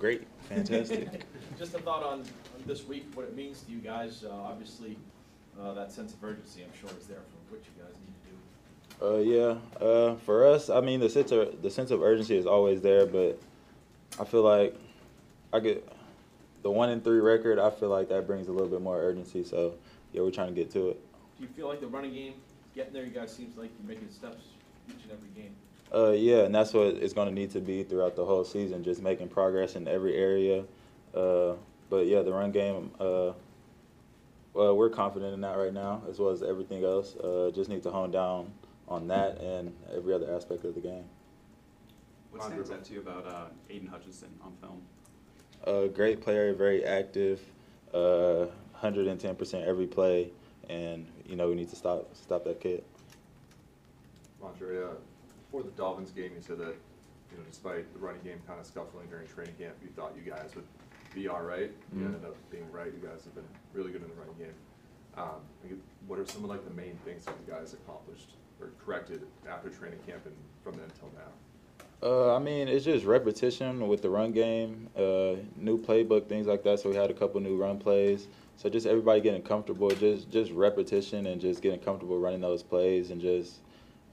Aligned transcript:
great, 0.00 0.26
fantastic. 0.48 1.08
Just 1.58 1.74
a 1.74 1.78
thought 1.78 2.02
on, 2.02 2.20
on 2.20 2.26
this 2.66 2.86
week, 2.86 3.06
what 3.14 3.26
it 3.26 3.36
means 3.36 3.62
to 3.62 3.70
you 3.70 3.78
guys. 3.78 4.24
Uh, 4.24 4.32
obviously, 4.32 4.96
uh, 5.60 5.74
that 5.74 5.92
sense 5.92 6.14
of 6.14 6.24
urgency, 6.24 6.64
I'm 6.64 6.70
sure, 6.80 6.90
is 6.98 7.06
there 7.06 7.18
for 7.18 7.54
what 7.54 7.62
you 7.64 7.82
guys 7.82 7.94
need 8.00 8.14
to 8.16 8.30
do. 8.30 8.36
Uh, 9.06 9.18
yeah. 9.18 9.86
Uh, 9.86 10.16
for 10.16 10.46
us, 10.46 10.70
I 10.70 10.80
mean, 10.80 11.00
the 11.00 11.10
sense 11.10 11.30
of 11.30 11.62
the 11.62 11.70
sense 11.70 11.90
of 11.90 12.02
urgency 12.02 12.36
is 12.36 12.46
always 12.46 12.80
there, 12.80 13.06
but 13.06 13.38
I 14.18 14.24
feel 14.24 14.42
like 14.42 14.74
I 15.52 15.60
get 15.60 15.86
the 16.62 16.70
one 16.70 16.90
in 16.90 17.00
three 17.00 17.20
record. 17.20 17.58
I 17.58 17.70
feel 17.70 17.90
like 17.90 18.08
that 18.08 18.26
brings 18.26 18.48
a 18.48 18.52
little 18.52 18.68
bit 18.68 18.80
more 18.80 18.98
urgency. 18.98 19.44
So 19.44 19.74
yeah, 20.12 20.22
we're 20.22 20.30
trying 20.30 20.48
to 20.48 20.54
get 20.54 20.70
to 20.72 20.90
it. 20.90 21.00
Do 21.36 21.44
you 21.44 21.48
feel 21.48 21.68
like 21.68 21.80
the 21.80 21.86
running 21.86 22.14
game, 22.14 22.34
getting 22.74 22.92
there, 22.92 23.04
you 23.04 23.10
guys 23.10 23.34
seems 23.34 23.56
like 23.56 23.70
you're 23.78 23.88
making 23.88 24.10
steps 24.10 24.44
each 24.88 25.02
and 25.04 25.12
every 25.12 25.28
game? 25.30 25.54
Uh, 25.92 26.10
yeah, 26.10 26.44
and 26.44 26.54
that's 26.54 26.72
what 26.72 26.86
it's 26.86 27.12
going 27.12 27.28
to 27.28 27.34
need 27.34 27.50
to 27.50 27.60
be 27.60 27.82
throughout 27.82 28.14
the 28.14 28.24
whole 28.24 28.44
season, 28.44 28.84
just 28.84 29.02
making 29.02 29.28
progress 29.28 29.74
in 29.74 29.88
every 29.88 30.14
area. 30.16 30.64
Uh, 31.14 31.54
but 31.88 32.06
yeah, 32.06 32.22
the 32.22 32.32
run 32.32 32.52
game, 32.52 32.90
uh, 33.00 33.32
well, 34.54 34.76
we're 34.76 34.90
confident 34.90 35.34
in 35.34 35.40
that 35.40 35.56
right 35.56 35.74
now, 35.74 36.02
as 36.08 36.18
well 36.18 36.30
as 36.30 36.42
everything 36.42 36.84
else. 36.84 37.16
Uh, 37.16 37.50
just 37.52 37.68
need 37.68 37.82
to 37.82 37.90
hone 37.90 38.12
down 38.12 38.52
on 38.88 39.08
that 39.08 39.40
and 39.40 39.74
every 39.94 40.14
other 40.14 40.32
aspect 40.34 40.64
of 40.64 40.74
the 40.74 40.80
game. 40.80 41.04
What 42.30 42.44
stands 42.44 42.70
out 42.70 42.84
to 42.84 42.92
you 42.92 43.00
about 43.00 43.26
uh, 43.26 43.46
Aidan 43.68 43.88
Hutchinson 43.88 44.28
on 44.44 44.52
film? 44.60 44.82
A 45.64 45.88
great 45.88 46.20
player, 46.20 46.54
very 46.54 46.84
active, 46.84 47.40
uh, 47.92 48.46
110% 48.80 49.66
every 49.66 49.86
play, 49.86 50.30
and 50.68 51.06
you 51.26 51.36
know 51.36 51.48
we 51.48 51.54
need 51.56 51.68
to 51.70 51.76
stop 51.76 52.08
stop 52.14 52.44
that 52.44 52.60
kid. 52.60 52.84
Montre, 54.40 54.84
uh, 54.84 54.94
before 55.50 55.64
the 55.64 55.76
Dolphins 55.76 56.12
game, 56.12 56.30
you 56.36 56.42
said 56.42 56.58
that, 56.58 56.76
you 57.30 57.36
know, 57.36 57.42
despite 57.48 57.92
the 57.92 57.98
running 57.98 58.22
game 58.22 58.40
kind 58.46 58.60
of 58.60 58.66
scuffling 58.66 59.08
during 59.08 59.26
training 59.26 59.54
camp, 59.58 59.74
you 59.82 59.88
thought 59.96 60.14
you 60.16 60.30
guys 60.30 60.50
would 60.54 60.64
be 61.12 61.26
all 61.26 61.42
right. 61.42 61.72
You 61.92 62.02
Mhm. 62.02 62.06
ended 62.06 62.24
up 62.24 62.36
being 62.50 62.70
right. 62.70 62.92
You 62.92 63.06
guys 63.06 63.24
have 63.24 63.34
been 63.34 63.48
really 63.72 63.90
good 63.90 64.02
in 64.02 64.08
the 64.08 64.14
running 64.14 64.36
game. 64.38 64.54
Um, 65.16 65.40
what 66.06 66.20
are 66.20 66.26
some 66.26 66.44
of 66.44 66.50
like 66.50 66.64
the 66.64 66.74
main 66.74 66.96
things 67.04 67.24
that 67.24 67.34
you 67.44 67.52
guys 67.52 67.74
accomplished 67.74 68.34
or 68.60 68.70
corrected 68.84 69.26
after 69.48 69.68
training 69.70 69.98
camp 70.06 70.24
and 70.24 70.34
from 70.62 70.74
then 70.74 70.84
until 70.84 71.10
now? 71.18 71.32
Uh, 72.02 72.34
I 72.34 72.38
mean, 72.38 72.68
it's 72.68 72.84
just 72.84 73.04
repetition 73.04 73.88
with 73.88 74.02
the 74.02 74.08
run 74.08 74.32
game, 74.32 74.88
uh, 74.96 75.34
new 75.56 75.76
playbook, 75.78 76.28
things 76.28 76.46
like 76.46 76.62
that. 76.62 76.78
So 76.78 76.88
we 76.90 76.96
had 76.96 77.10
a 77.10 77.14
couple 77.14 77.40
new 77.40 77.56
run 77.56 77.78
plays. 77.78 78.28
So 78.56 78.68
just 78.70 78.86
everybody 78.86 79.20
getting 79.20 79.42
comfortable, 79.42 79.90
just 79.90 80.30
just 80.30 80.52
repetition 80.52 81.26
and 81.26 81.40
just 81.40 81.60
getting 81.60 81.80
comfortable 81.80 82.18
running 82.20 82.40
those 82.40 82.62
plays 82.62 83.10
and 83.10 83.20
just 83.20 83.60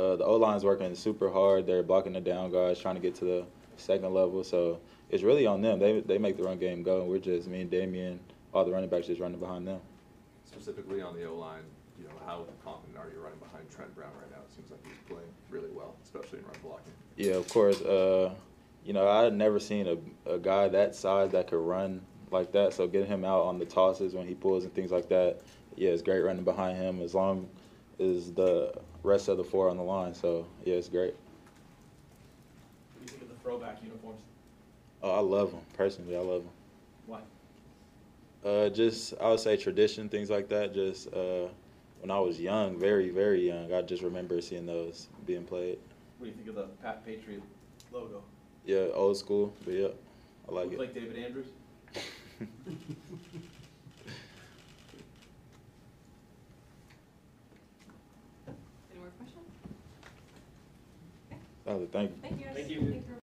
uh, 0.00 0.16
the 0.16 0.24
O 0.24 0.36
line's 0.36 0.64
working 0.64 0.94
super 0.94 1.30
hard. 1.30 1.66
They're 1.66 1.82
blocking 1.82 2.14
the 2.14 2.20
down 2.20 2.50
guys, 2.50 2.78
trying 2.80 2.94
to 2.94 3.00
get 3.00 3.14
to 3.16 3.24
the 3.24 3.46
second 3.76 4.14
level. 4.14 4.42
So 4.42 4.80
it's 5.10 5.22
really 5.22 5.46
on 5.46 5.60
them. 5.60 5.78
They 5.78 6.00
they 6.00 6.18
make 6.18 6.36
the 6.36 6.44
run 6.44 6.58
game 6.58 6.82
go, 6.82 7.02
and 7.02 7.10
we're 7.10 7.18
just 7.18 7.48
me 7.48 7.60
and 7.60 7.70
Damien, 7.70 8.20
all 8.54 8.64
the 8.64 8.72
running 8.72 8.88
backs 8.88 9.06
just 9.06 9.20
running 9.20 9.38
behind 9.38 9.66
them. 9.66 9.80
Specifically 10.46 11.00
on 11.00 11.14
the 11.14 11.24
O-line, 11.24 11.62
you 11.98 12.04
know, 12.04 12.14
how 12.26 12.44
confident 12.64 12.98
are 12.98 13.08
you 13.14 13.20
running 13.20 13.38
behind 13.38 13.70
Trent 13.70 13.94
Brown 13.94 14.10
right 14.20 14.30
now? 14.30 14.38
It 14.38 14.54
seems 14.54 14.70
like 14.70 14.80
he's 14.84 14.98
playing 15.06 15.30
really 15.48 15.70
well, 15.70 15.94
especially 16.02 16.38
in 16.40 16.44
run 16.46 16.56
blocking. 16.62 16.92
Yeah, 17.16 17.34
of 17.34 17.48
course. 17.48 17.80
Uh, 17.82 18.34
you 18.84 18.92
know, 18.92 19.06
I 19.06 19.24
had 19.24 19.34
never 19.34 19.60
seen 19.60 19.86
a, 19.86 20.32
a 20.34 20.38
guy 20.38 20.68
that 20.68 20.94
size 20.94 21.30
that 21.32 21.48
could 21.48 21.60
run 21.60 22.00
like 22.30 22.52
that. 22.52 22.72
So 22.72 22.86
getting 22.86 23.08
him 23.08 23.24
out 23.24 23.42
on 23.42 23.58
the 23.58 23.66
tosses 23.66 24.14
when 24.14 24.26
he 24.26 24.34
pulls 24.34 24.64
and 24.64 24.74
things 24.74 24.90
like 24.90 25.08
that, 25.10 25.40
yeah, 25.76 25.90
it's 25.90 26.02
great 26.02 26.20
running 26.20 26.44
behind 26.44 26.78
him 26.78 27.00
as 27.00 27.14
long 27.14 27.48
as 28.00 28.32
the 28.32 28.72
rest 29.02 29.28
of 29.28 29.36
the 29.36 29.44
four 29.44 29.68
on 29.68 29.76
the 29.76 29.82
line. 29.82 30.14
So 30.14 30.46
yeah, 30.64 30.74
it's 30.74 30.88
great. 30.88 31.14
What 32.94 33.06
do 33.06 33.12
you 33.12 33.18
think 33.18 33.22
of 33.22 33.28
the 33.28 33.42
throwback 33.42 33.82
uniforms? 33.82 34.22
Oh, 35.02 35.10
I 35.10 35.20
love 35.20 35.52
them 35.52 35.60
personally. 35.76 36.16
I 36.16 36.20
love 36.20 36.44
them. 36.44 36.52
Why? 37.06 37.20
Uh, 38.44 38.68
just 38.70 39.14
I 39.20 39.30
would 39.30 39.40
say 39.40 39.56
tradition, 39.56 40.08
things 40.08 40.30
like 40.30 40.48
that. 40.48 40.74
Just 40.74 41.12
uh, 41.12 41.48
when 42.00 42.10
I 42.10 42.18
was 42.18 42.40
young, 42.40 42.78
very 42.78 43.10
very 43.10 43.46
young, 43.46 43.72
I 43.72 43.82
just 43.82 44.02
remember 44.02 44.40
seeing 44.40 44.66
those 44.66 45.08
being 45.26 45.44
played. 45.44 45.78
What 46.18 46.26
do 46.26 46.30
you 46.30 46.36
think 46.36 46.48
of 46.48 46.54
the 46.54 46.64
Pat 46.82 47.04
Patriot 47.04 47.42
logo? 47.92 48.22
Yeah, 48.64 48.86
old 48.94 49.16
school, 49.16 49.54
but 49.64 49.74
yeah, 49.74 49.88
I 50.48 50.52
like 50.52 50.64
Look 50.66 50.74
it. 50.74 50.78
like 50.78 50.94
David 50.94 51.18
Andrews? 51.18 51.46
Any 61.70 61.78
more 61.78 61.86
questions? 61.86 61.86
Oh, 61.86 61.88
thank 61.92 62.10
you. 62.10 62.16
Thank 62.22 62.40
you. 62.40 62.46
Thank 62.52 62.70
you. 62.70 63.02
for 63.06 63.14